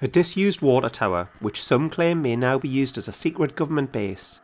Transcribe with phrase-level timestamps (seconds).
[0.00, 3.90] A disused water tower, which some claim may now be used as a secret government
[3.90, 4.40] base,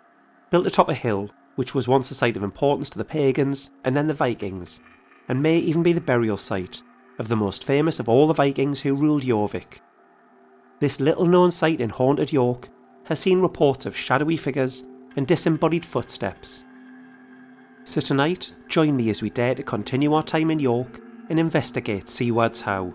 [0.50, 3.96] built atop a hill which was once a site of importance to the pagans and
[3.96, 4.80] then the Vikings,
[5.28, 6.82] and may even be the burial site
[7.20, 9.79] of the most famous of all the Vikings who ruled Jorvik.
[10.80, 12.68] This little known site in haunted York
[13.05, 14.84] has seen reports of shadowy figures
[15.14, 16.64] and disembodied footsteps.
[17.84, 21.00] So tonight, join me as we dare to continue our time in York
[21.30, 22.95] and investigate Siward's Howe.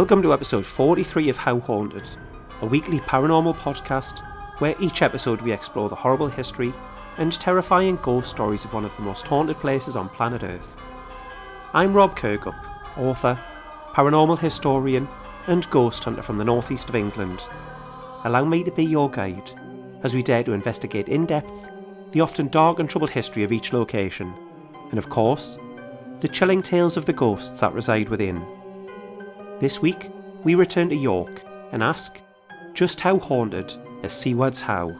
[0.00, 2.08] Welcome to episode 43 of How Haunted,
[2.62, 4.26] a weekly paranormal podcast
[4.58, 6.72] where each episode we explore the horrible history
[7.18, 10.78] and terrifying ghost stories of one of the most haunted places on planet Earth.
[11.74, 12.56] I'm Rob Kirkup,
[12.96, 13.38] author,
[13.92, 15.06] paranormal historian,
[15.48, 17.46] and ghost hunter from the northeast of England.
[18.24, 19.50] Allow me to be your guide
[20.02, 21.68] as we dare to investigate in depth
[22.12, 24.32] the often dark and troubled history of each location,
[24.88, 25.58] and of course,
[26.20, 28.42] the chilling tales of the ghosts that reside within.
[29.60, 30.10] This week,
[30.42, 32.18] we return to York and ask
[32.72, 34.96] just how haunted is Siward's Howe?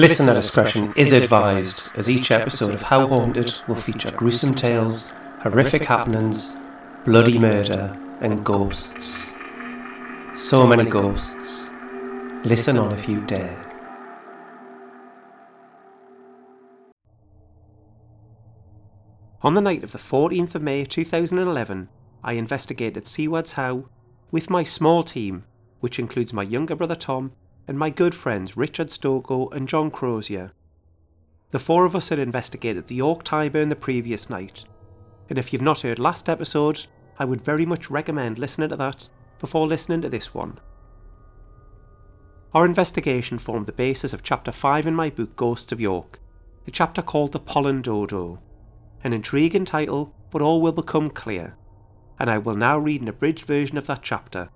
[0.00, 5.12] Listener discretion is advised, as each episode of How Haunted will feature gruesome tales,
[5.42, 6.56] horrific happenings,
[7.04, 9.30] bloody murder, and ghosts.
[10.34, 11.68] So many ghosts.
[12.44, 13.60] Listen on if you dare.
[19.42, 21.90] On the night of the 14th of May 2011,
[22.24, 23.84] I investigated Siward's Howe
[24.30, 25.44] with my small team,
[25.80, 27.32] which includes my younger brother Tom
[27.70, 30.50] and my good friends Richard Stokoe and John Crozier.
[31.52, 34.64] The four of us had investigated the York Tyburn the previous night,
[35.28, 36.86] and if you've not heard last episode,
[37.16, 40.58] I would very much recommend listening to that before listening to this one.
[42.52, 46.18] Our investigation formed the basis of chapter 5 in my book Ghosts of York,
[46.66, 48.40] a chapter called The Pollen Dodo,
[49.04, 51.54] an intriguing title, but all will become clear,
[52.18, 54.48] and I will now read an abridged version of that chapter.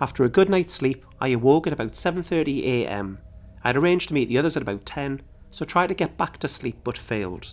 [0.00, 3.18] After a good night's sleep, I awoke at about 7:30 a.m.
[3.62, 6.38] I had arranged to meet the others at about 10, so tried to get back
[6.38, 7.52] to sleep but failed.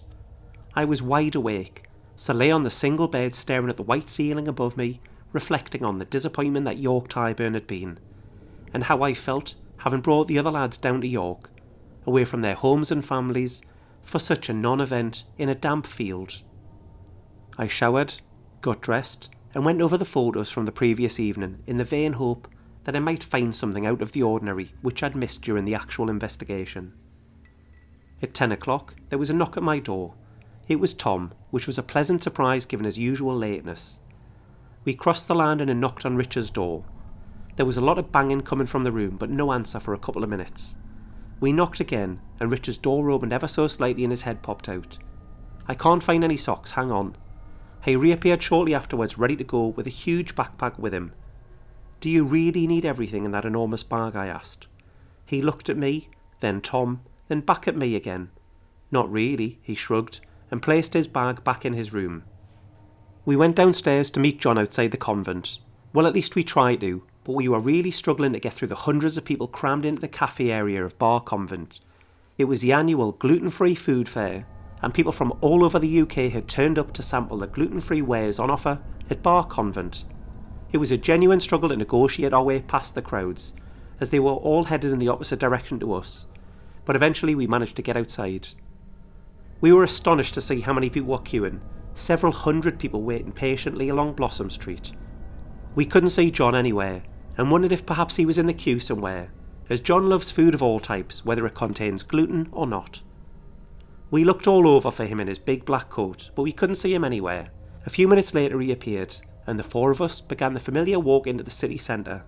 [0.74, 1.84] I was wide awake,
[2.16, 5.02] so lay on the single bed staring at the white ceiling above me,
[5.34, 8.00] reflecting on the disappointment that York Tyburn had been,
[8.74, 11.50] and how I felt having brought the other lads down to York,
[12.06, 13.62] away from their homes and families,
[14.04, 16.42] for such a non event in a damp field.
[17.58, 18.22] I showered,
[18.62, 22.48] got dressed, and went over the photos from the previous evening in the vain hope
[22.84, 26.12] that I might find something out of the ordinary which I'd missed during the actual
[26.12, 26.94] investigation.
[28.22, 30.14] At ten o'clock, there was a knock at my door.
[30.68, 34.00] It was Tom, which was a pleasant surprise given his usual lateness.
[34.86, 36.86] We crossed the landing and knocked on Richard's door.
[37.56, 40.00] There was a lot of banging coming from the room, but no answer for a
[40.00, 40.76] couple of minutes.
[41.40, 45.00] We knocked again, and Richard's door opened ever so slightly and his head popped out.
[45.68, 47.16] I can't find any socks, hang on.
[47.84, 51.14] He reappeared shortly afterwards, ready to go, with a huge backpack with him.
[52.02, 54.16] Do you really need everything in that enormous bag?
[54.16, 54.68] I asked.
[55.26, 56.10] He looked at me,
[56.40, 58.30] then Tom, then back at me again.
[58.92, 60.20] Not really, he shrugged,
[60.52, 62.24] and placed his bag back in his room.
[63.26, 65.60] We went downstairs to meet John outside the convent.
[65.92, 68.76] Well, at least we tried to, but we were really struggling to get through the
[68.76, 71.82] hundreds of people crammed into the cafe area of Bar Convent.
[72.38, 74.46] It was the annual gluten free food fair,
[74.82, 78.02] and people from all over the UK had turned up to sample the gluten free
[78.02, 78.80] wares on offer
[79.10, 80.04] at Bar Convent.
[80.72, 83.54] It was a genuine struggle to negotiate our way past the crowds,
[84.00, 86.26] as they were all headed in the opposite direction to us,
[86.86, 88.50] but eventually we managed to get outside.
[89.60, 91.62] We were astonished to see how many people were queuing,
[91.96, 94.92] several hundred people waiting patiently along Blossom Street.
[95.74, 97.04] We couldn't see John anywhere,
[97.38, 99.32] and wondered if perhaps he was in the queue somewhere,
[99.70, 103.02] as John loves food of all types, whether it contains gluten or not.
[104.10, 106.94] We looked all over for him in his big black coat, but we couldn't see
[106.94, 107.50] him anywhere.
[107.86, 109.16] A few minutes later he appeared,
[109.46, 112.24] and the four of us began the familiar walk into the city centre.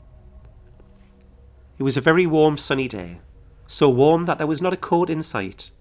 [1.77, 3.21] It was a very warm sunny day,
[3.67, 5.71] so warm that there was not a coat in sight.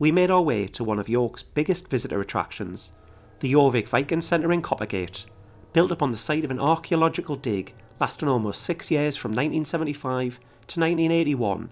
[0.00, 2.92] We made our way to one of York's biggest visitor attractions,
[3.38, 5.26] the Jorvik Viking Centre in Coppergate,
[5.72, 10.80] built upon the site of an archaeological dig lasting almost six years from 1975 to
[10.80, 11.70] 1981,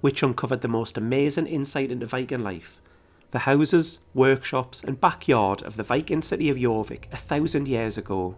[0.00, 2.80] which uncovered the most amazing insight into Viking life.
[3.32, 8.36] The houses, workshops, and backyard of the Viking city of Jorvik a thousand years ago.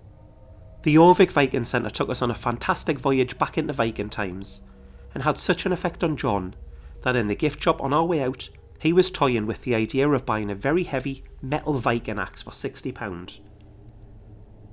[0.83, 4.63] The Jorvik Viking Centre took us on a fantastic voyage back into Viking times,
[5.13, 6.55] and had such an effect on John
[7.03, 8.49] that in the gift shop on our way out,
[8.81, 12.51] he was toying with the idea of buying a very heavy metal Viking axe for
[12.51, 13.41] £60.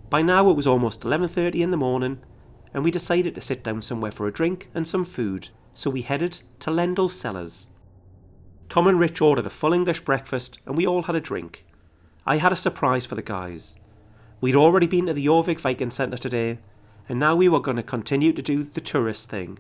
[0.10, 2.20] By now it was almost 11:30 in the morning,
[2.74, 6.04] and we decided to sit down somewhere for a drink and some food, so we
[6.04, 7.72] headed to Lendle's Cellars.
[8.70, 11.66] Tom and Rich ordered a full English breakfast, and we all had a drink.
[12.26, 13.76] I had a surprise for the guys.
[14.42, 16.60] We'd already been to the Jorvik Viking Centre today,
[17.08, 19.60] and now we were going to continue to do the tourist thing,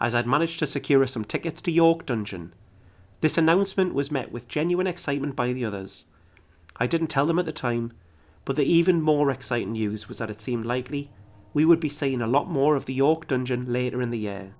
[0.00, 2.54] as I'd managed to secure us some tickets to York Dungeon.
[3.20, 6.06] This announcement was met with genuine excitement by the others.
[6.76, 7.92] I didn't tell them at the time,
[8.44, 11.10] but the even more exciting news was that it seemed likely
[11.54, 14.54] we would be seeing a lot more of the York Dungeon later in the year.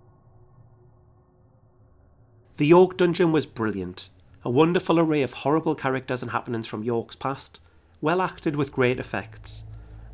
[2.56, 4.10] The York Dungeon was brilliant,
[4.44, 7.58] a wonderful array of horrible characters and happenings from York's past,
[8.00, 9.64] well acted with great effects.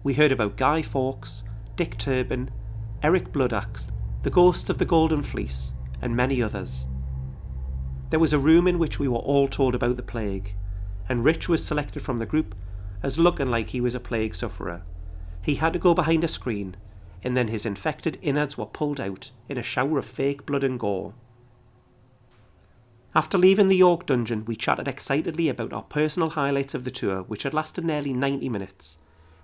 [0.03, 1.43] We heard about Guy Fawkes,
[1.77, 2.51] Dick Turpin,
[3.03, 3.93] Eric Bloodaxe,
[4.23, 6.87] the Ghost of the Golden Fleece, and many others.
[8.09, 10.55] There was a room in which we were all told about the plague,
[11.11, 12.55] and Rich was selected from the group
[13.03, 14.81] as looking like he was a plague sufferer.
[15.43, 16.77] He had to go behind a screen,
[17.23, 20.81] and then his infected innards were pulled out in a shower of fake blood and
[20.81, 21.13] gore.
[23.15, 27.23] After leaving the York dungeon, we chatted excitedly about our personal highlights of the tour,
[27.23, 28.99] which had lasted nearly 90 minutes,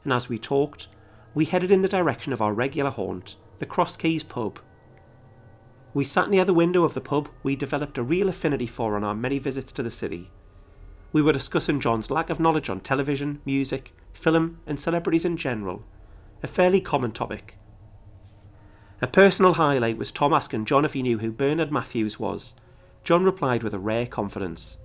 [0.05, 0.89] and as we talked,
[1.35, 4.61] we headed in the direction of our regular haunt, the Cross Keys pub.
[5.95, 9.03] We sat near the window of the pub we developed a real affinity for on
[9.05, 10.31] our many visits to the city,
[11.17, 15.83] we were discussing John's lack of knowledge on television, music, film, and celebrities in general,
[16.43, 17.57] a fairly common topic.
[19.01, 22.55] A personal highlight was Tom asking John if he knew who Bernard Matthews was.
[23.07, 24.79] John replied with a rare confidence,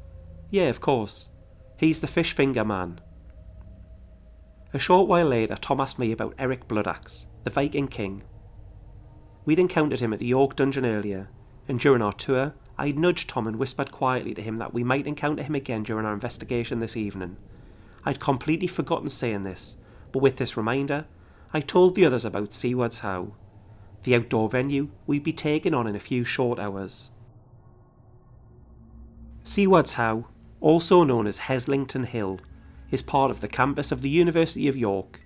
[0.52, 1.30] Yeah, of course.
[1.76, 3.02] He's the fish finger man.
[4.76, 8.22] A short while later, Tom asked me about Eric Bloodaxe, the Viking king.
[9.44, 11.30] We'd encountered him at the York dungeon earlier,
[11.68, 15.08] and during our tour, I nudged Tom and whispered quietly to him that we might
[15.08, 17.38] encounter him again during our investigation this evening.
[18.06, 19.78] I'd completely forgotten saying this,
[20.12, 21.06] but with this reminder,
[21.56, 23.34] I told the others about Siward's Howe,
[24.04, 27.10] the outdoor venue we'd be taking on in a few short hours.
[29.44, 30.26] Siward's Howe,
[30.60, 32.40] also known as Heslington Hill,
[32.92, 35.22] is part of the campus of the University of York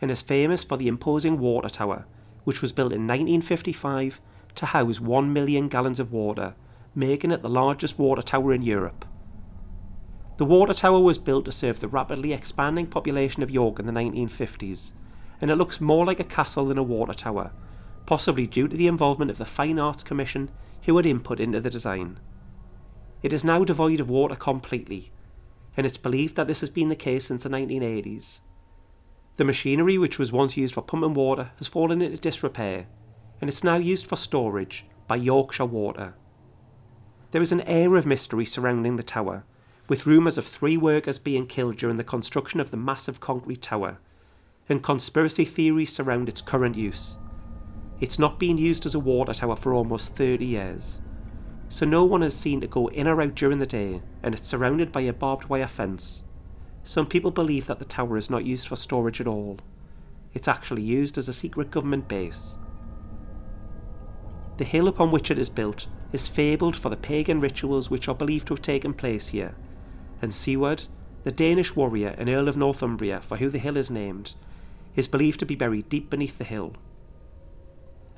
[0.00, 2.04] and is famous for the imposing water tower,
[2.44, 4.20] which was built in 1955
[4.56, 6.54] to house 1 million gallons of water
[6.94, 9.04] making it the largest water tower in Europe.
[10.36, 13.92] The water tower was built to serve the rapidly expanding population of York in the
[13.92, 14.92] 1950s,
[15.40, 17.52] and it looks more like a castle than a water tower,
[18.06, 20.50] possibly due to the involvement of the Fine Arts Commission
[20.82, 22.18] who had input into the design.
[23.24, 25.10] It is now devoid of water completely,
[25.78, 28.40] and it's believed that this has been the case since the 1980s.
[29.36, 32.86] The machinery which was once used for pumping water has fallen into disrepair,
[33.40, 36.12] and it's now used for storage by Yorkshire Water.
[37.30, 39.46] There is an air of mystery surrounding the tower,
[39.88, 44.00] with rumours of three workers being killed during the construction of the massive concrete tower,
[44.68, 47.16] and conspiracy theories surround its current use.
[48.02, 51.00] It's not been used as a water tower for almost 30 years,
[51.68, 54.48] so no one is seen to go in or out during the day, and it's
[54.48, 56.22] surrounded by a barbed wire fence.
[56.84, 59.58] Some people believe that the tower is not used for storage at all.
[60.34, 62.56] It's actually used as a secret government base.
[64.56, 68.14] The hill upon which it is built is fabled for the pagan rituals which are
[68.14, 69.54] believed to have taken place here,
[70.22, 70.86] and Siward,
[71.24, 74.34] the Danish warrior and Earl of Northumbria for whom the hill is named,
[74.94, 76.74] is believed to be buried deep beneath the hill.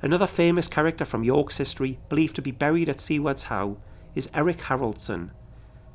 [0.01, 3.77] Another famous character from York's history, believed to be buried at Siward's Howe,
[4.13, 5.31] is Eric Haraldsson,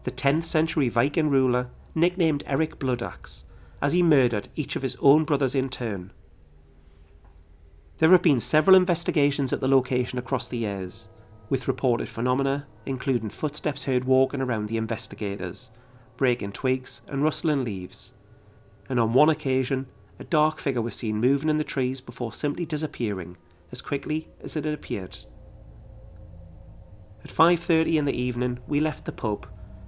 [0.05, 3.45] the 10th century Viking ruler nicknamed Eric Bloodaxe,
[3.81, 6.13] as he murdered each of his own brothers in turn.
[7.99, 11.09] There have been several investigations at the location across the years,
[11.49, 15.71] with reported phenomena including footsteps heard walking around the investigators,
[16.17, 18.15] breaking twigs and rustling leaves.
[18.89, 19.87] And on one occasion,
[20.19, 23.37] a dark figure was seen moving in the trees before simply disappearing
[23.73, 25.17] as quickly as it had appeared.
[27.25, 29.47] At 5:30 in the evening, we left the pub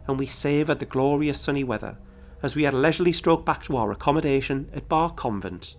[0.09, 1.99] and we savoured the glorious sunny weather
[2.43, 5.77] as we had a leisurely stroke back to our accommodation at Bar Convent.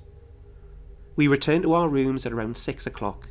[1.16, 3.30] We returned to our rooms at around six o'clock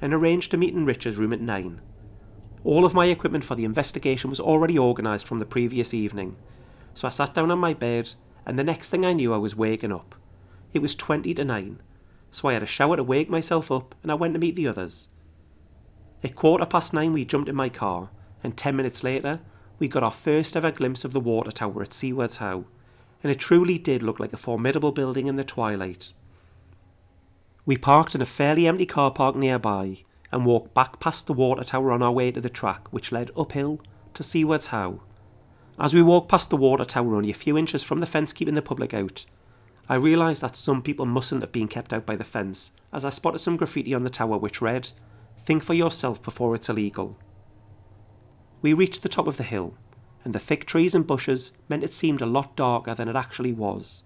[0.00, 1.80] and arranged to meet in Richard's room at nine.
[2.64, 6.36] All of my equipment for the investigation was already organised from the previous evening,
[6.94, 8.10] so I sat down on my bed,
[8.44, 10.14] and the next thing I knew, I was waking up.
[10.72, 11.80] It was twenty to nine,
[12.30, 14.68] so I had a shower to wake myself up, and I went to meet the
[14.68, 15.08] others.
[16.22, 18.10] At quarter past nine, we jumped in my car,
[18.44, 19.40] and ten minutes later,
[19.78, 22.64] we got our first ever glimpse of the water tower at Siward's Howe,
[23.22, 26.12] and it truly did look like a formidable building in the twilight.
[27.66, 29.98] We parked in a fairly empty car park nearby
[30.32, 33.30] and walked back past the water tower on our way to the track which led
[33.36, 33.80] uphill
[34.14, 35.00] to Siward's Howe.
[35.78, 38.54] As we walked past the water tower only a few inches from the fence keeping
[38.54, 39.24] the public out,
[39.88, 43.10] I realised that some people mustn't have been kept out by the fence, as I
[43.10, 44.90] spotted some graffiti on the tower which read,
[45.44, 47.18] Think for yourself before it's illegal.
[48.62, 49.74] We reached the top of the hill,
[50.24, 53.52] and the thick trees and bushes meant it seemed a lot darker than it actually
[53.52, 54.02] was.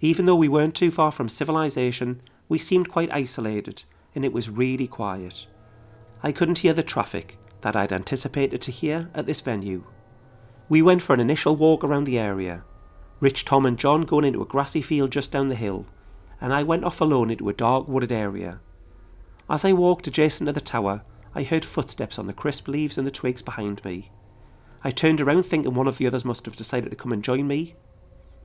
[0.00, 4.50] Even though we weren't too far from civilization, we seemed quite isolated, and it was
[4.50, 5.46] really quiet.
[6.22, 9.84] I couldn't hear the traffic that I'd anticipated to hear at this venue.
[10.68, 12.64] We went for an initial walk around the area,
[13.22, 15.86] Rich, Tom, and John going into a grassy field just down the hill,
[16.40, 18.58] and I went off alone into a dark wooded area.
[19.48, 21.02] As I walked adjacent to the tower,
[21.32, 24.10] I heard footsteps on the crisp leaves and the twigs behind me.
[24.82, 27.46] I turned around thinking one of the others must have decided to come and join
[27.46, 27.76] me,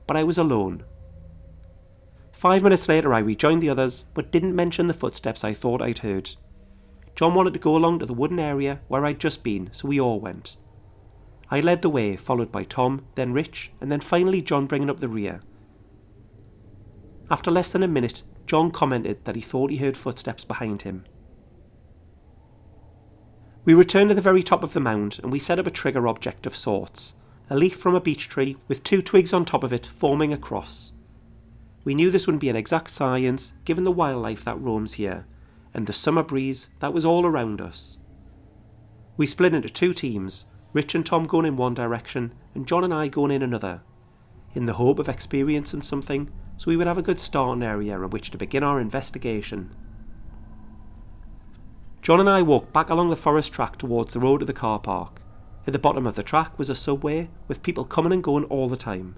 [0.06, 0.84] but I was alone.
[2.30, 5.98] Five minutes later, I rejoined the others, but didn't mention the footsteps I thought I'd
[5.98, 6.36] heard.
[7.16, 9.98] John wanted to go along to the wooden area where I'd just been, so we
[9.98, 10.54] all went.
[11.50, 15.00] I led the way, followed by Tom, then Rich, and then finally John bringing up
[15.00, 15.40] the rear.
[17.30, 21.04] After less than a minute, John commented that he thought he heard footsteps behind him.
[23.64, 26.08] We returned to the very top of the mound and we set up a trigger
[26.08, 27.14] object of sorts,
[27.50, 30.38] a leaf from a beech tree with two twigs on top of it forming a
[30.38, 30.92] cross.
[31.84, 35.26] We knew this wouldn't be an exact science given the wildlife that roams here
[35.74, 37.98] and the summer breeze that was all around us.
[39.18, 40.46] We split into two teams,
[40.78, 43.80] Rich and Tom going in one direction and John and I going in another,
[44.54, 48.10] in the hope of experiencing something so we would have a good starting area in
[48.10, 49.74] which to begin our investigation.
[52.00, 54.78] John and I walked back along the forest track towards the road to the car
[54.78, 55.20] park.
[55.66, 58.68] At the bottom of the track was a subway with people coming and going all
[58.68, 59.16] the time.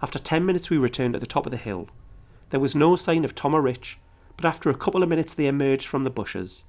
[0.00, 1.88] After ten minutes, we returned at the top of the hill.
[2.50, 3.98] There was no sign of Tom or Rich,
[4.36, 6.66] but after a couple of minutes, they emerged from the bushes.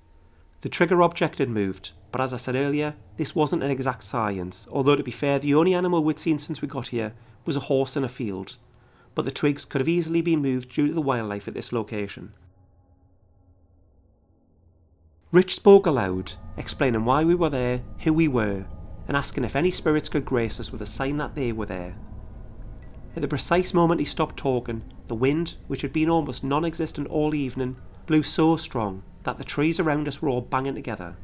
[0.61, 4.67] The trigger object had moved, but as I said earlier, this wasn't an exact science,
[4.71, 7.13] although to be fair, the only animal we'd seen since we got here
[7.45, 8.57] was a horse in a field,
[9.13, 12.33] but the twigs could have easily been moved due to the wildlife at this location.
[15.31, 18.65] Rich spoke aloud, explaining why we were there, who we were,
[19.07, 21.95] and asking if any spirits could grace us with a sign that they were there.
[23.15, 27.07] At the precise moment he stopped talking, the wind, which had been almost non existent
[27.09, 31.17] all evening, blew so strong that the trees around us were all banging together.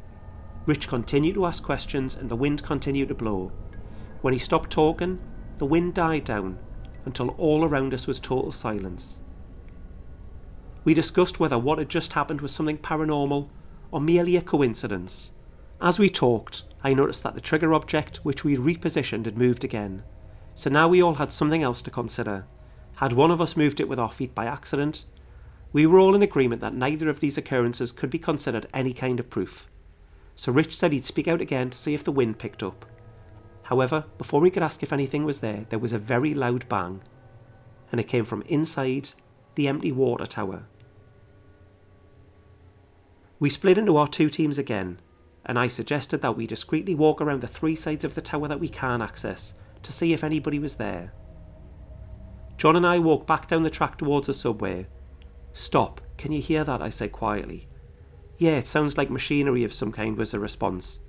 [0.66, 3.54] Rich continued to ask questions and the wind continued to blow.
[4.20, 5.20] When he stopped talking,
[5.58, 6.60] the wind died down
[7.06, 9.22] until all around us was total silence.
[10.84, 13.48] We discussed whether what had just happened was something paranormal
[13.90, 15.32] or merely a coincidence.
[15.80, 20.04] As we talked, I noticed that the trigger object, which we repositioned, had moved again.
[20.56, 22.48] So now we all had something else to consider.
[22.96, 25.06] Had one of us moved it with our feet by accident?
[25.74, 29.20] We were all in agreement that neither of these occurrences could be considered any kind
[29.20, 29.68] of proof.
[30.36, 32.86] So Rich said he'd speak out again to see if the wind picked up.
[33.64, 37.02] However, before we could ask if anything was there, there was a very loud bang,
[37.92, 39.10] and it came from inside
[39.56, 40.66] the empty water tower.
[43.40, 45.00] We split into our two teams again,
[45.46, 48.60] and I suggested that we discreetly walk around the three sides of the tower that
[48.60, 51.14] we can access to see if anybody was there.
[52.58, 54.88] John and I walked back down the track towards the subway.
[55.54, 56.82] Stop, can you hear that?
[56.82, 57.68] I said quietly.
[58.38, 61.00] Yeah, it sounds like machinery of some kind, was the response.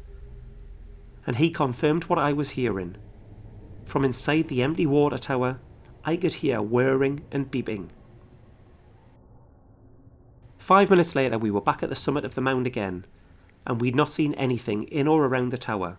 [1.27, 2.97] And he confirmed what I was hearing.
[3.87, 5.61] From inside the empty water tower,
[6.05, 7.89] I could hear whirring and beeping.
[10.59, 13.07] Five minutes later, we were back at the summit of the mound again,
[13.67, 15.97] and we'd not seen anything in or around the tower.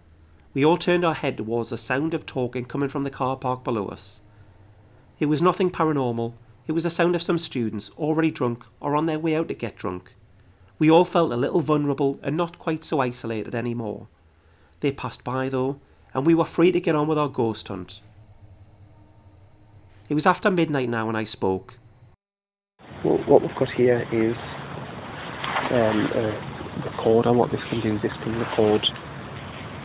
[0.54, 3.64] We all turned our head towards the sound of talking coming from the car park
[3.64, 4.22] below us.
[5.20, 6.34] It was nothing paranormal,
[6.68, 9.54] it was the sound of some students already drunk or on their way out to
[9.54, 10.16] get drunk.
[10.80, 14.08] We all felt a little vulnerable and not quite so isolated anymore.
[14.82, 15.80] They passed by though,
[16.14, 18.02] and we were free to get on with our ghost hunt.
[20.10, 21.78] It was after midnight now when I spoke.
[23.04, 24.36] Well, what we've got here is
[25.72, 27.34] um, a recorder.
[27.34, 28.82] What this can do is this can record.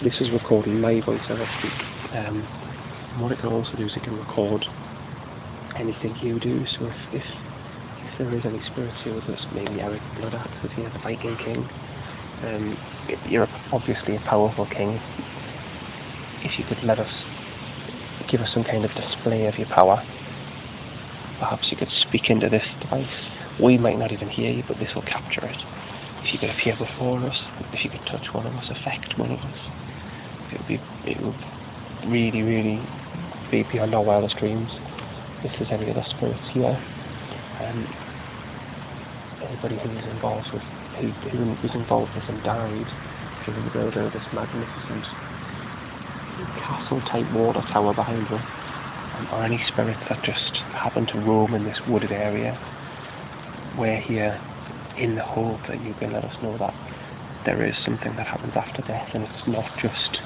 [0.02, 1.70] This is recording my voice directly.
[2.16, 2.42] Um,
[3.12, 4.64] and what it can also do is it can record
[5.78, 6.64] anything you do.
[6.78, 7.26] So if, if,
[8.06, 11.36] if there is any spirits here with us, maybe Eric Bloodaxe is here, the Viking
[11.44, 11.60] King.
[12.40, 12.76] Um,
[13.28, 14.96] you're obviously a powerful king.
[16.42, 17.10] If you could let us
[18.32, 20.00] give us some kind of display of your power,
[21.38, 23.12] perhaps you could speak into this device.
[23.60, 25.60] We might not even hear you, but this will capture it.
[26.24, 27.36] If you could appear before us,
[27.76, 29.60] if you could touch one of us, affect one of us,
[30.52, 31.40] it would be, it would
[32.08, 32.80] really, really
[33.50, 34.70] be beyond our wildest dreams.
[35.40, 37.78] If there's any other spirits here, um,
[39.40, 40.64] anybody who was involved with,
[41.00, 42.88] who, who was involved with and died
[43.48, 45.04] during the building of this magnificent
[46.60, 48.44] castle-type water tower behind us,
[49.16, 52.52] um, or any spirits that just happen to roam in this wooded area,
[53.80, 54.36] we're here
[55.00, 56.76] in the hope that you can let us know that
[57.48, 60.20] there is something that happens after death and it's not just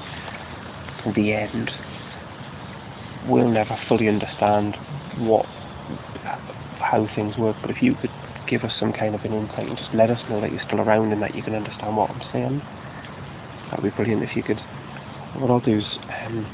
[1.13, 1.69] the end.
[3.29, 4.75] We'll never fully understand
[5.23, 5.45] what
[6.81, 8.13] how things work, but if you could
[8.49, 10.79] give us some kind of an insight and just let us know that you're still
[10.79, 12.61] around and that you can understand what I'm saying,
[13.69, 14.61] that would be brilliant if you could.
[15.41, 16.45] What I'll do is um,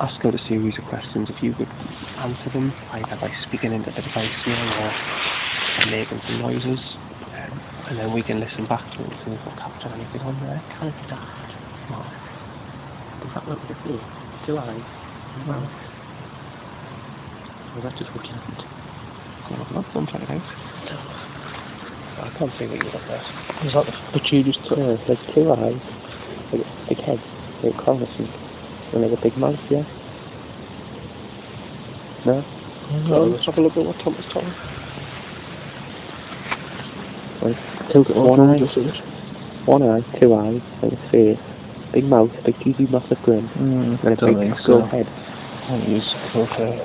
[0.00, 1.28] ask out a series of questions.
[1.30, 1.70] If you could
[2.18, 4.90] answer them either by speaking into the device here or
[5.92, 6.80] making some noises,
[7.36, 7.52] um,
[7.92, 10.34] and then we can listen back to it and see if we'll capture anything on
[10.42, 10.58] there.
[10.80, 11.22] Can be that?
[11.92, 12.08] What?
[13.22, 14.00] Does that look like me?
[14.48, 14.82] Two eyes?
[15.46, 15.68] Well,
[17.74, 18.62] was that just looking at it?
[19.50, 20.46] Go look at that, try it out.
[22.24, 23.20] I can't see what you got there.
[23.66, 23.84] Is that
[24.14, 24.78] the you just took?
[24.78, 25.82] Yeah, there's two eyes,
[26.54, 27.18] like a big head,
[27.66, 28.30] like cross, and,
[28.94, 29.82] and like a big mouth, yeah?
[32.24, 32.40] No?
[33.10, 34.46] No, let's have a look at what Thomas told.
[37.44, 37.58] Right.
[37.92, 38.86] Two, one eye, Just a
[39.68, 41.42] one eye, two eyes, like a face,
[41.92, 44.88] big mouth, big cheesy massive grin, Mm, and a big skull so.
[44.88, 45.04] head.
[45.64, 46.04] I'll use
[46.36, 46.76] filter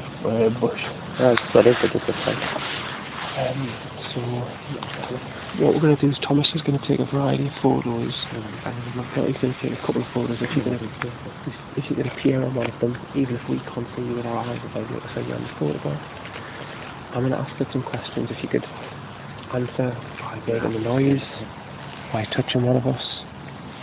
[0.64, 0.80] bush.
[1.20, 2.40] Is a different thing.
[3.40, 3.60] Um,
[4.16, 4.20] so,
[5.60, 8.16] what we're going to do is Thomas is going to take a variety of photos.
[8.32, 8.40] And
[8.96, 10.40] I'm going to take a couple of photos.
[10.40, 13.84] If you can, if you're can appear on one of them, even if we can't
[14.00, 16.00] see you with our eyes, if I to see you on the photograph.
[17.12, 18.32] I'm going to ask you some questions.
[18.32, 18.64] If you could
[19.52, 19.92] answer
[20.24, 21.26] by making a noise,
[22.16, 23.04] by touching one of us,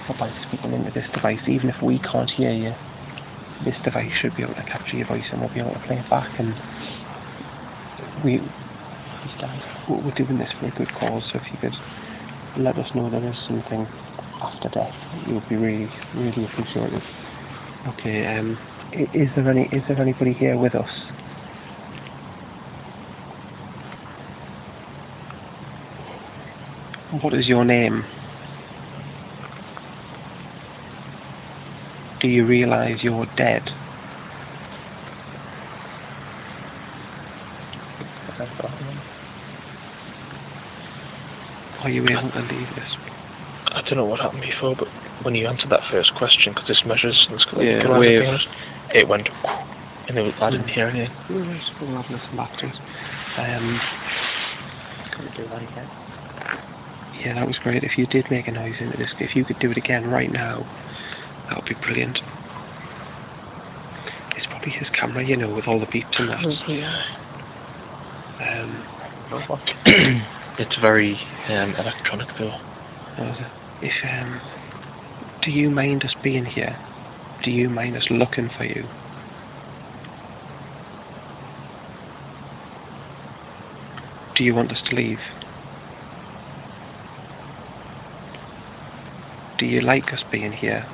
[0.08, 2.72] or by speaking into this device, even if we can't hear you,
[3.64, 5.96] this device should be able to capture your voice and we'll be able to play
[5.96, 6.28] it back.
[6.38, 6.52] And
[8.24, 8.40] we,
[9.88, 11.22] we're doing this for a good cause.
[11.32, 11.76] So if you could
[12.60, 13.86] let us know there is something
[14.42, 14.94] after death,
[15.28, 17.02] it would be really, really appreciated.
[17.96, 18.26] Okay.
[18.26, 18.58] Um,
[18.92, 19.62] is there any?
[19.72, 20.88] Is there anybody here with us?
[27.22, 28.02] What is your name?
[32.26, 33.62] Do you realize you're dead?
[41.84, 42.90] Are you able to leave this?
[43.70, 44.88] I don't know what happened before, but
[45.22, 48.26] when you answered that first question, because this measures and it's like Yeah, a wave.
[48.26, 49.28] on it, it went,
[50.10, 51.14] and it was, I didn't hear anything.
[51.30, 52.74] Yes, we'll have listen back to it.
[53.38, 53.78] Um,
[55.14, 55.88] Can we do that again?
[57.22, 57.84] yeah, that was great.
[57.86, 60.32] If you did make a noise into this, if you could do it again right
[60.32, 60.66] now,
[61.48, 62.18] that would be brilliant.
[64.36, 66.42] It's probably his camera, you know, with all the beeps and that.
[68.42, 68.84] Um,
[70.58, 71.16] it's very
[71.48, 72.56] um, electronic though.
[73.82, 74.40] if um,
[75.44, 76.76] do you mind us being here?
[77.44, 78.82] Do you mind us looking for you?
[84.36, 85.18] Do you want us to leave?
[89.58, 90.84] Do you like us being here?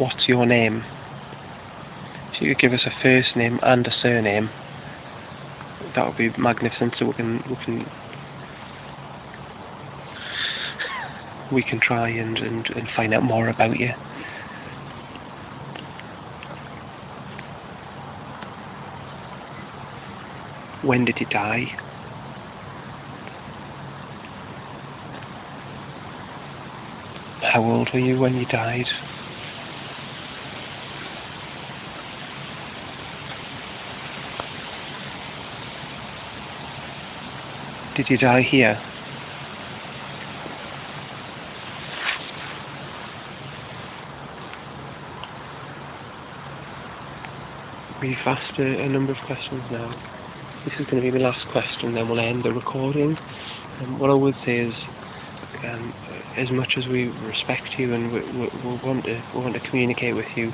[0.00, 0.82] What's your name?
[2.32, 4.48] If you could give us a first name and a surname,
[5.94, 6.94] that would be magnificent.
[6.98, 7.84] So we can we can
[11.52, 13.90] we can try and, and, and find out more about you.
[20.82, 21.66] When did he die?
[27.52, 28.86] How old were you when you died?
[37.96, 38.74] Did you die here?
[48.02, 49.94] We've asked a, a number of questions now.
[50.64, 53.16] This is going to be the last question, then we'll end the recording.
[53.80, 54.74] Um, what I would say is,
[55.62, 55.94] um,
[56.36, 59.70] as much as we respect you and we, we, we want to we want to
[59.70, 60.50] communicate with you,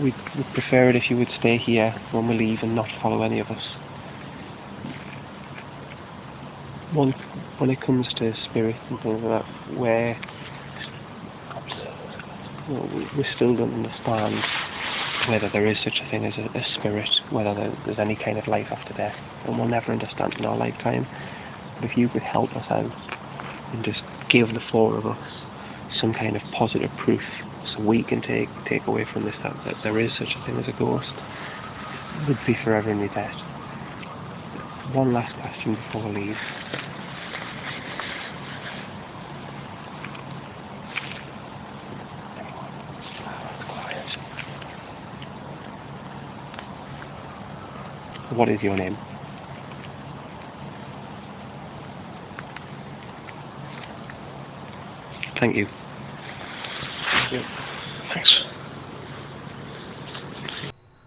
[0.00, 3.22] we'd, we'd prefer it if you would stay here when we leave and not follow
[3.22, 3.67] any of us.
[6.98, 7.14] One,
[7.62, 10.18] when it comes to spirit and things like that, where
[12.66, 14.34] well, we, we still don't understand
[15.30, 18.34] whether there is such a thing as a, a spirit, whether there, there's any kind
[18.34, 19.14] of life after death,
[19.46, 21.06] and we'll never understand in our lifetime.
[21.78, 25.22] But if you could help us out and just give the four of us
[26.02, 27.22] some kind of positive proof,
[27.78, 30.58] so we can take take away from this that, that there is such a thing
[30.58, 31.14] as a ghost,
[32.26, 33.38] would be forever in my debt.
[34.98, 36.42] One last question before we leave.
[48.38, 48.96] What is your name?
[55.40, 55.66] Thank you.
[55.66, 57.40] Thank you.
[58.14, 58.30] Thanks.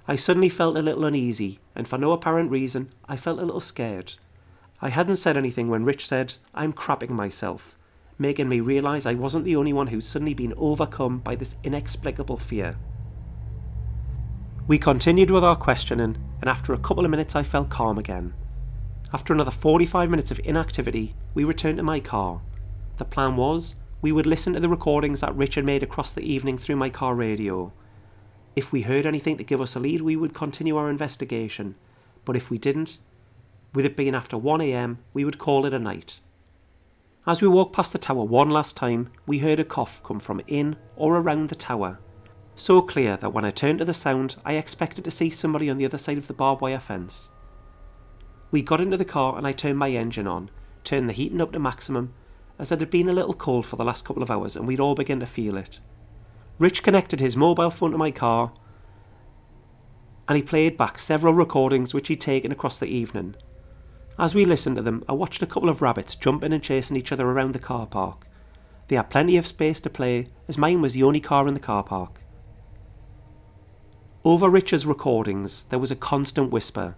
[0.09, 3.61] I suddenly felt a little uneasy, and for no apparent reason, I felt a little
[3.61, 4.15] scared.
[4.81, 7.77] I hadn't said anything when Rich said, I'm crapping myself,
[8.19, 12.39] making me realise I wasn't the only one who's suddenly been overcome by this inexplicable
[12.39, 12.75] fear.
[14.67, 18.33] We continued with our questioning, and after a couple of minutes, I felt calm again.
[19.13, 22.41] After another 45 minutes of inactivity, we returned to my car.
[22.97, 26.57] The plan was we would listen to the recordings that Richard made across the evening
[26.57, 27.71] through my car radio.
[28.55, 31.75] If we heard anything to give us a lead, we would continue our investigation,
[32.25, 32.97] but if we didn't,
[33.73, 36.19] with it being after 1am, we would call it a night.
[37.27, 40.41] As we walked past the tower one last time, we heard a cough come from
[40.47, 41.99] in or around the tower.
[42.61, 45.79] So clear that when I turned to the sound, I expected to see somebody on
[45.79, 47.29] the other side of the barbed wire fence.
[48.51, 50.51] We got into the car and I turned my engine on,
[50.83, 52.13] turned the heating up to maximum,
[52.59, 54.79] as it had been a little cold for the last couple of hours and we'd
[54.79, 55.79] all begun to feel it.
[56.59, 58.51] Rich connected his mobile phone to my car
[60.27, 63.33] and he played back several recordings which he'd taken across the evening.
[64.19, 67.11] As we listened to them, I watched a couple of rabbits jumping and chasing each
[67.11, 68.27] other around the car park.
[68.87, 71.59] They had plenty of space to play, as mine was the only car in the
[71.59, 72.21] car park.
[74.23, 76.95] Over Richard's recordings, there was a constant whisper,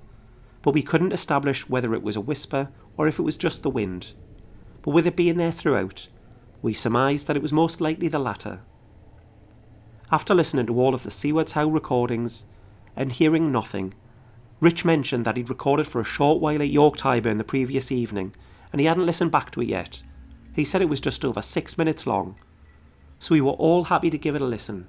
[0.62, 3.70] but we couldn't establish whether it was a whisper or if it was just the
[3.70, 4.12] wind.
[4.82, 6.10] But with it being there throughout,
[6.62, 8.60] we surmised that it was most likely the latter.
[10.12, 12.46] After listening to all of the Siward's Howe recordings
[12.94, 13.94] and hearing nothing,
[14.60, 18.36] Rich mentioned that he'd recorded for a short while at York Tyburn the previous evening
[18.74, 20.02] and he hadn't listened back to it yet.
[20.54, 22.36] He said it was just over six minutes long,
[23.20, 24.88] so we were all happy to give it a listen.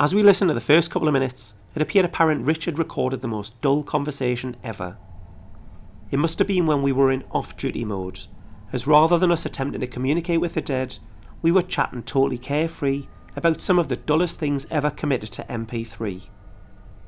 [0.00, 3.26] As we listened to the first couple of minutes, it appeared apparent Richard recorded the
[3.26, 4.96] most dull conversation ever.
[6.12, 8.20] It must have been when we were in off duty mode,
[8.72, 10.98] as rather than us attempting to communicate with the dead,
[11.42, 16.28] we were chatting totally carefree about some of the dullest things ever committed to MP3.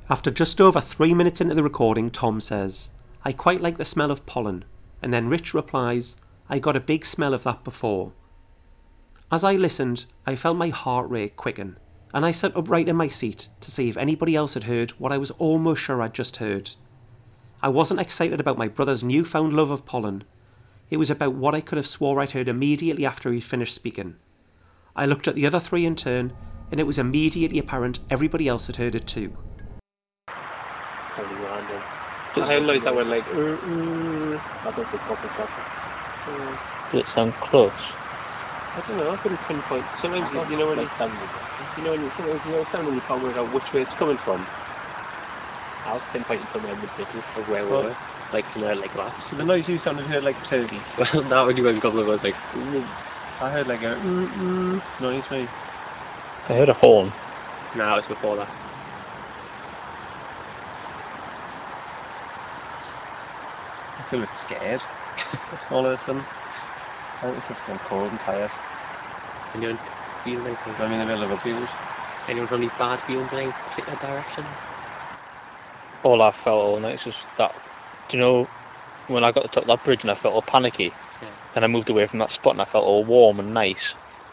[0.08, 2.90] After just over three minutes into the recording, Tom says,
[3.24, 4.64] I quite like the smell of pollen,
[5.00, 6.16] and then Rich replies,
[6.48, 8.12] I got a big smell of that before.
[9.30, 11.76] As I listened, I felt my heart rate quicken
[12.12, 15.12] and I sat upright in my seat to see if anybody else had heard what
[15.12, 16.72] I was almost sure I'd just heard.
[17.62, 20.24] I wasn't excited about my brother's newfound love of pollen.
[20.88, 24.16] It was about what I could have swore I'd heard immediately after he'd finished speaking.
[24.96, 26.32] I looked at the other three in turn,
[26.70, 29.36] and it was immediately apparent everybody else had heard it too.
[30.26, 31.82] Probably random.
[32.36, 35.62] I heard that went like, uh, uh, I don't think proper proper.
[36.30, 37.72] uh, Does it sound close?
[38.76, 39.84] I don't know, I couldn't pinpoint.
[40.00, 41.10] Sometimes, you, you know, when you, Like
[41.76, 43.82] you know, when you, sometimes you know, sound when you can't work out which way
[43.82, 44.46] it's coming from.
[45.86, 47.96] I was pinpointing somewhere in the middle of where we were.
[48.32, 49.10] Like somewhere like that.
[49.30, 50.78] So the noise you sounded heard like a turkey.
[50.98, 52.38] Well, now when you went a couple of us like,
[53.42, 55.50] I heard like a mm, mm, noise, mate.
[56.46, 57.10] I heard a horn.
[57.74, 58.48] No, it was before that.
[63.98, 64.80] I feel a bit scared.
[65.72, 66.22] All of a sudden.
[67.20, 68.50] I think it's just gone cold and tired.
[69.54, 69.76] Anyone
[70.24, 70.72] feel anything?
[70.80, 71.68] I'm in the middle of a field.
[72.28, 74.44] Anyone from any bad feelings in any particular direction?
[76.04, 77.52] all I felt all night was just that
[78.10, 78.46] Do you know
[79.08, 80.90] when I got to the top of that bridge and I felt all panicky?
[81.22, 81.34] Yeah.
[81.54, 83.84] Then I moved away from that spot and I felt all warm and nice.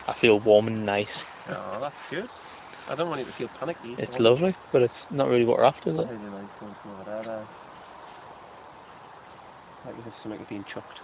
[0.08, 1.12] I feel warm and nice.
[1.50, 2.30] Oh, that's good.
[2.88, 3.96] I don't want you to feel panicky.
[3.98, 6.08] It's lovely, but it's not really what we're after, is it?
[6.08, 7.48] Really nice going from over there, there.
[9.86, 11.00] Like there's something being chucked.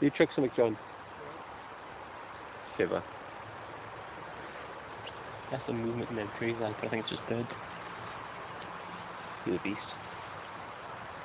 [0.00, 0.76] You chuck something, John?
[2.76, 3.02] Shiver.
[5.50, 7.48] That's the movement in them trees, like, but I think it's just birds.
[9.46, 9.88] You're the beast.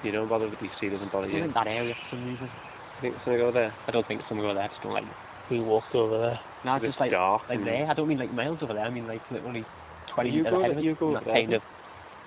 [0.03, 1.41] You don't bother with the beast, he doesn't bother I you.
[1.43, 2.45] think that area for some reason.
[2.45, 3.73] You think there's something over there?
[3.87, 5.05] I don't think it's somewhere over there, I just don't like.
[5.51, 6.39] We walked over there.
[6.65, 7.43] No, It's just like, dark.
[7.47, 7.85] like there.
[7.85, 9.63] I don't mean like miles over there, I mean like literally
[10.15, 10.83] 20 You meters go- ahead of it.
[10.83, 11.41] you go and over that there.
[11.41, 11.61] kind of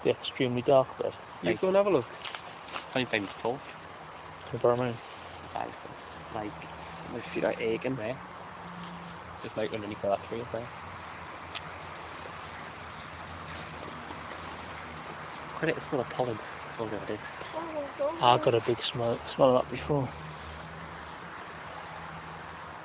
[0.04, 1.12] The extremely dark bit.
[1.42, 2.06] You go and have a look.
[2.92, 3.58] 25 meters tall.
[4.52, 4.96] You know what I mean?
[5.54, 5.74] Size,
[6.34, 6.52] like
[7.12, 7.96] My feet are aching.
[7.96, 8.18] there.
[9.42, 10.68] Just like underneath that tree up there.
[15.58, 16.38] Credit it's full of pollen.
[16.78, 17.18] Oh no, it is.
[18.22, 20.06] I got a big smell, smell of that before.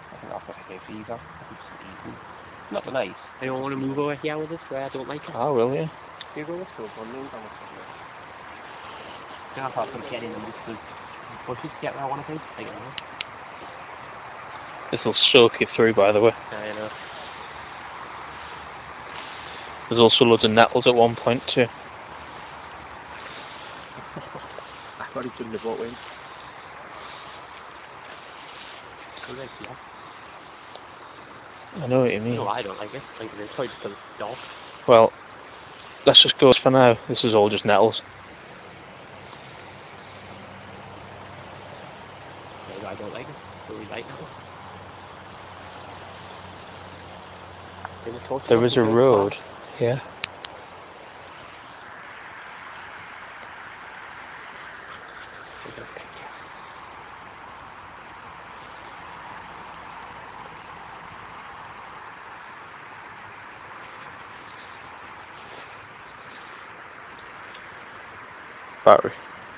[0.10, 1.13] I think I've got a fever.
[1.13, 2.15] I think it's easy.
[2.71, 3.19] Not the nice.
[3.41, 5.36] I don't want to move over here with this where I don't like it.
[5.36, 5.86] Oh, will you?
[6.36, 7.53] You go, let's go, one name, down with
[9.58, 10.73] Now if I can get in and just the
[11.45, 12.39] bushes to get where I want to be.
[12.58, 13.12] I don't know.
[14.93, 16.29] This will soak you through, by the way.
[16.51, 16.89] Yeah, I know.
[19.89, 21.65] There's also loads of nettles at one point, too.
[25.01, 25.95] I've already done the boat wing.
[29.25, 29.49] Good.
[31.82, 32.36] I know what you mean.
[32.36, 33.01] No, I don't like it.
[33.19, 34.38] Like it's probably just a dog.
[34.88, 35.12] Well,
[36.06, 36.93] let's just go for now.
[37.10, 37.99] This is all just nettles.
[42.86, 43.36] I don't like it.
[43.71, 44.12] Really like it.
[44.13, 44.43] They were talking
[48.04, 49.32] There was a road.
[49.80, 49.96] Yeah.
[68.86, 69.13] Battery.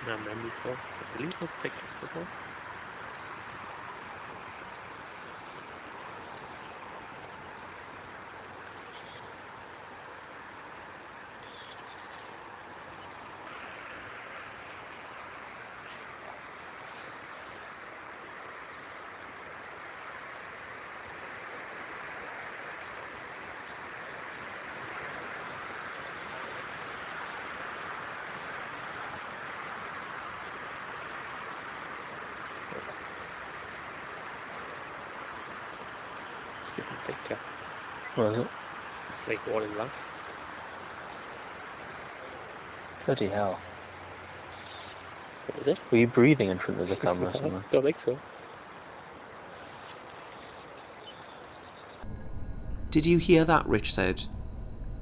[0.06, 0.74] No memory for.
[0.74, 2.28] I believe those pictures before.
[36.76, 37.40] Different picture.
[38.16, 38.48] What is it?
[39.30, 39.90] Like what is that?
[43.06, 43.60] Bloody hell.
[45.48, 45.78] What is it?
[45.92, 47.64] Were you breathing in front of the camera or something?
[47.72, 48.18] don't think so.
[52.90, 53.68] Did you hear that?
[53.68, 54.26] Rich said.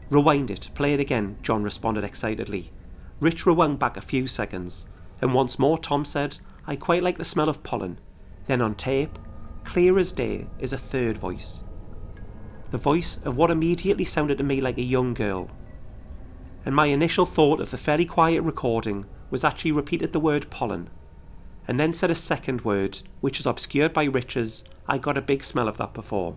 [0.10, 2.72] Rewind it, play it again, John responded excitedly.
[3.20, 4.90] Rich rewound back a few seconds,
[5.22, 8.00] and once more Tom said, I quite like the smell of pollen.
[8.48, 9.18] Then on tape,
[9.64, 11.64] clear as day, is a third voice.
[12.72, 15.50] The voice of what immediately sounded to me like a young girl.
[16.66, 20.50] And my initial thought of the fairly quiet recording was that she repeated the word
[20.50, 20.90] pollen,
[21.68, 25.44] and then said a second word, which is obscured by Rich's, I got a big
[25.44, 26.36] smell of that before.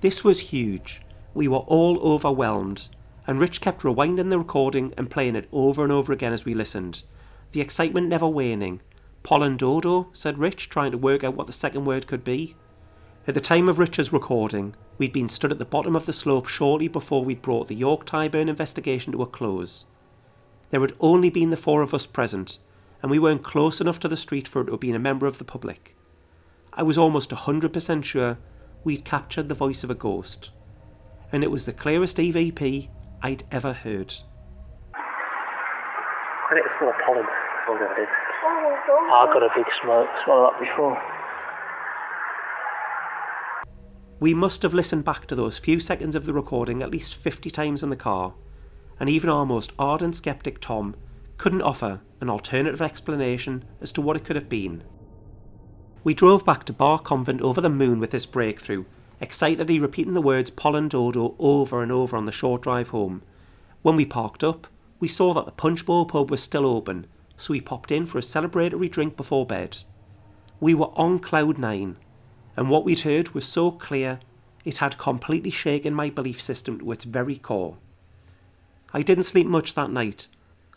[0.00, 1.02] This was huge.
[1.34, 2.88] We were all overwhelmed,
[3.26, 6.54] and Rich kept rewinding the recording and playing it over and over again as we
[6.54, 7.02] listened,
[7.52, 8.80] the excitement never waning.
[9.22, 12.54] Pollen dodo, said Rich, trying to work out what the second word could be.
[13.28, 16.46] At the time of Richard's recording, we'd been stood at the bottom of the slope
[16.46, 19.84] shortly before we'd brought the York Tyburn investigation to a close.
[20.70, 22.58] There had only been the four of us present,
[23.02, 25.26] and we weren't close enough to the street for it to have been a member
[25.26, 25.96] of the public.
[26.72, 28.38] I was almost a hundred percent sure
[28.84, 30.50] we'd captured the voice of a ghost,
[31.32, 32.90] and it was the clearest EVP
[33.22, 34.14] I'd ever heard.
[36.46, 37.26] Credit is full of pollen.
[37.68, 38.08] Oh no, it is.
[38.46, 41.15] I got a big smell, smell of that before.
[44.18, 47.50] We must have listened back to those few seconds of the recording at least 50
[47.50, 48.32] times in the car,
[48.98, 50.96] and even our most ardent skeptic Tom
[51.36, 54.82] couldn't offer an alternative explanation as to what it could have been.
[56.02, 58.86] We drove back to Bar Convent over the moon with this breakthrough,
[59.20, 63.22] excitedly repeating the words pollen dodo over and over on the short drive home.
[63.82, 64.66] When we parked up,
[64.98, 68.16] we saw that the Punch Bowl pub was still open, so we popped in for
[68.16, 69.78] a celebratory drink before bed.
[70.58, 71.96] We were on cloud nine,
[72.56, 74.20] and what we'd heard was so clear
[74.64, 77.76] it had completely shaken my belief system to its very core.
[78.92, 80.28] I didn't sleep much that night.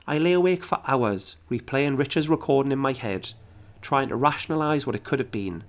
[0.06, 3.34] I lay awake for hours, replaying Richard's recording in my head,
[3.82, 5.64] trying to rationalise what it could have been.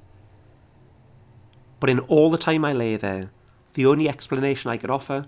[1.78, 3.30] But in all the time I lay there,
[3.74, 5.26] the only explanation I could offer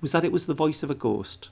[0.00, 1.50] was that it was the voice of a ghost.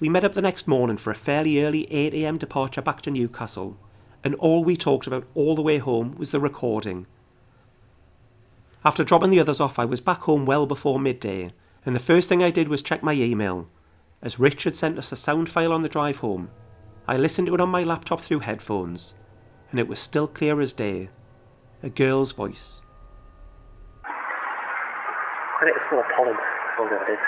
[0.00, 3.78] We met up the next morning for a fairly early 8am departure back to Newcastle,
[4.24, 7.06] and all we talked about all the way home was the recording.
[8.84, 11.52] After dropping the others off, I was back home well before midday,
[11.86, 13.68] and the first thing I did was check my email,
[14.20, 16.50] as Rich had sent us a sound file on the drive home.
[17.06, 19.14] I listened to it on my laptop through headphones,
[19.70, 21.10] and it was still clear as day
[21.82, 22.80] a girl's voice.
[24.04, 26.36] I think it's full of pollen.
[26.78, 27.18] Oh, there it is.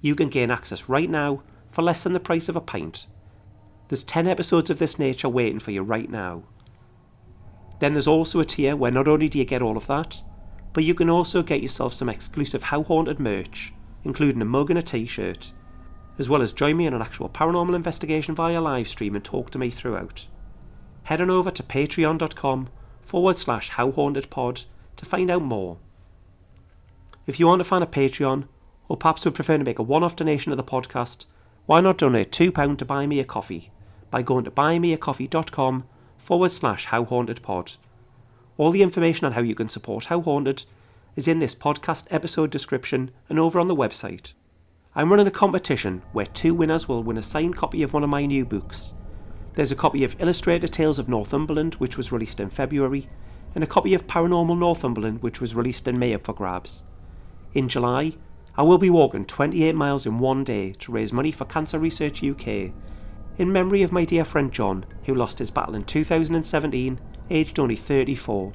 [0.00, 3.06] you can gain access right now for less than the price of a pint.
[3.88, 6.44] There's 10 episodes of this nature waiting for you right now.
[7.80, 10.22] Then there's also a tier where not only do you get all of that,
[10.72, 13.72] but you can also get yourself some exclusive How Haunted merch,
[14.04, 15.50] including a mug and a t shirt,
[16.18, 19.50] as well as join me in an actual paranormal investigation via live stream and talk
[19.50, 20.26] to me throughout.
[21.04, 22.68] Head on over to patreon.com
[23.02, 24.62] forward slash How Haunted Pod
[24.96, 25.78] to find out more.
[27.26, 28.46] If you want to find a Patreon,
[28.88, 31.24] or perhaps would prefer to make a one off donation to the podcast,
[31.66, 33.70] why not donate £2 to buy me a coffee
[34.10, 35.84] by going to buymeacoffee.com
[36.30, 37.72] forward slash How Haunted Pod.
[38.56, 40.64] All the information on how you can support How Haunted
[41.16, 44.32] is in this podcast episode description and over on the website.
[44.94, 48.10] I'm running a competition where two winners will win a signed copy of one of
[48.10, 48.94] my new books.
[49.54, 53.08] There's a copy of Illustrated Tales of Northumberland, which was released in February,
[53.56, 56.84] and a copy of Paranormal Northumberland, which was released in May up for grabs.
[57.54, 58.12] In July,
[58.56, 62.22] I will be walking 28 miles in one day to raise money for Cancer Research
[62.22, 62.70] UK
[63.40, 67.00] in memory of my dear friend John, who lost his battle in 2017,
[67.30, 68.52] aged only 34.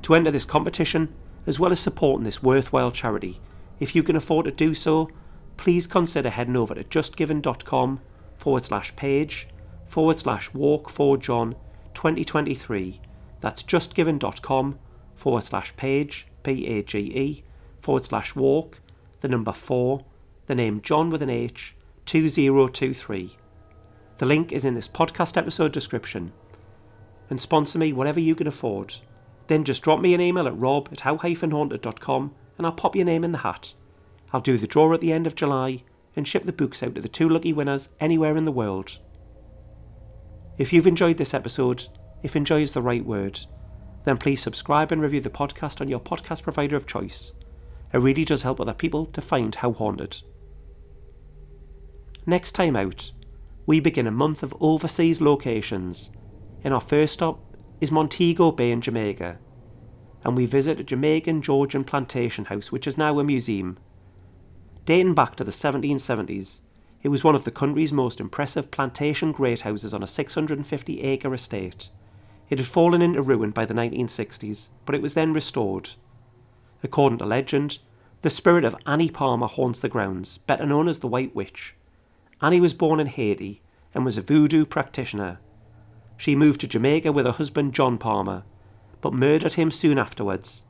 [0.00, 1.14] To enter this competition,
[1.46, 3.42] as well as supporting this worthwhile charity,
[3.78, 5.10] if you can afford to do so,
[5.58, 8.00] please consider heading over to justgiving.com
[8.38, 9.48] forward slash page
[9.86, 11.54] forward slash walk for John
[11.92, 13.02] 2023.
[13.42, 14.78] That's justgiving.com
[15.14, 17.44] forward slash page, P A G E,
[17.82, 18.80] forward slash walk,
[19.20, 20.02] the number 4,
[20.46, 21.74] the name John with an H,
[22.06, 23.36] 2023.
[24.18, 26.32] The link is in this podcast episode description.
[27.30, 28.96] And sponsor me whatever you can afford.
[29.48, 33.24] Then just drop me an email at rob at how-haunted.com and I'll pop your name
[33.24, 33.74] in the hat.
[34.32, 35.82] I'll do the draw at the end of July
[36.14, 38.98] and ship the books out to the two lucky winners anywhere in the world.
[40.58, 41.88] If you've enjoyed this episode,
[42.22, 43.40] if enjoy is the right word,
[44.04, 47.32] then please subscribe and review the podcast on your podcast provider of choice.
[47.92, 50.22] It really does help other people to find How Haunted.
[52.26, 53.12] Next time out,
[53.66, 56.10] we begin a month of overseas locations.
[56.62, 57.40] And our first stop
[57.80, 59.38] is Montego Bay in Jamaica.
[60.24, 63.78] And we visit a Jamaican Georgian plantation house, which is now a museum.
[64.84, 66.60] Dating back to the 1770s,
[67.02, 71.34] it was one of the country's most impressive plantation great houses on a 650 acre
[71.34, 71.90] estate.
[72.50, 75.90] It had fallen into ruin by the 1960s, but it was then restored.
[76.82, 77.78] According to legend,
[78.20, 81.74] the spirit of Annie Palmer haunts the grounds, better known as the White Witch.
[82.40, 83.62] Annie was born in Haiti
[83.94, 85.38] and was a voodoo practitioner.
[86.16, 88.44] She moved to Jamaica with her husband John Palmer,
[89.00, 90.64] but murdered him soon afterwards,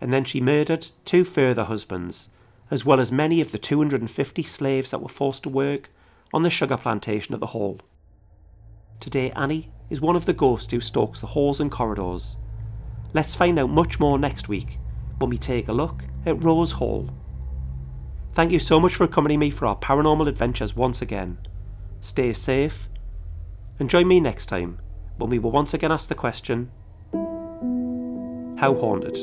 [0.00, 2.28] and then she murdered two further husbands,
[2.70, 5.90] as well as many of the 250 slaves that were forced to work
[6.32, 7.80] on the sugar plantation at the Hall.
[9.00, 12.36] Today, Annie is one of the ghosts who stalks the halls and corridors.
[13.12, 14.78] Let's find out much more next week
[15.18, 17.10] when we take a look at Rose Hall.
[18.34, 21.38] Thank you so much for accompanying me for our paranormal adventures once again.
[22.00, 22.88] Stay safe,
[23.78, 24.78] and join me next time
[25.18, 26.70] when we will once again ask the question
[28.58, 29.18] How haunted.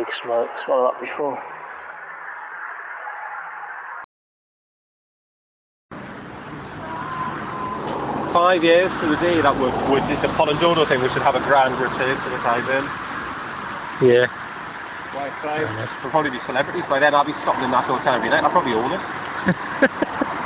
[0.00, 1.36] Big smell, smell of that before.
[8.32, 11.20] Five years to the day that would, would this the pollen dodo thing, we should
[11.20, 12.86] have a grand return to the Tyburn.
[14.08, 14.24] Yeah.
[15.12, 15.68] Why five?
[16.00, 17.12] We'll probably be celebrities by then.
[17.12, 18.40] I'll be stopping in that hotel every night.
[18.40, 19.02] I'll probably own it.